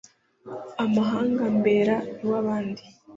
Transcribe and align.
Amahanga 0.83 1.41
ambera 1.51 1.95
iw'abandi 2.23 2.83